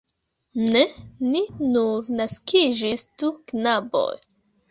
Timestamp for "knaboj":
3.51-4.11